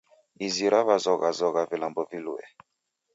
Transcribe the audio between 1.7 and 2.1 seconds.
vilambo